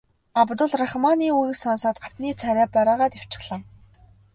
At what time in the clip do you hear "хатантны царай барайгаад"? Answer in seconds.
2.03-3.13